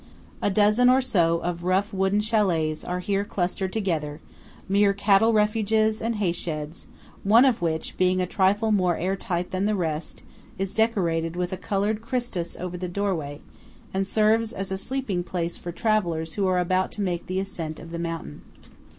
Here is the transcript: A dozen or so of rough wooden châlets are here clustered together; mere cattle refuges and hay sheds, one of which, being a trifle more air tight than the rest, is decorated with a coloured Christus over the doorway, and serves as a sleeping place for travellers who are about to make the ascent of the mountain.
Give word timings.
A 0.41 0.49
dozen 0.49 0.89
or 0.89 0.99
so 0.99 1.37
of 1.43 1.63
rough 1.63 1.93
wooden 1.93 2.21
châlets 2.21 2.83
are 2.83 3.01
here 3.01 3.23
clustered 3.23 3.71
together; 3.71 4.19
mere 4.67 4.93
cattle 4.93 5.31
refuges 5.31 6.01
and 6.01 6.15
hay 6.15 6.31
sheds, 6.31 6.87
one 7.23 7.45
of 7.45 7.61
which, 7.61 7.95
being 7.97 8.19
a 8.19 8.25
trifle 8.25 8.71
more 8.71 8.97
air 8.97 9.15
tight 9.15 9.51
than 9.51 9.65
the 9.65 9.75
rest, 9.75 10.23
is 10.57 10.73
decorated 10.73 11.35
with 11.35 11.53
a 11.53 11.55
coloured 11.57 12.01
Christus 12.01 12.57
over 12.59 12.77
the 12.77 12.87
doorway, 12.89 13.41
and 13.93 14.07
serves 14.07 14.53
as 14.53 14.71
a 14.71 14.75
sleeping 14.79 15.23
place 15.23 15.55
for 15.55 15.71
travellers 15.71 16.33
who 16.33 16.47
are 16.47 16.57
about 16.57 16.91
to 16.93 17.01
make 17.03 17.27
the 17.27 17.39
ascent 17.39 17.77
of 17.79 17.91
the 17.91 17.99
mountain. 17.99 18.41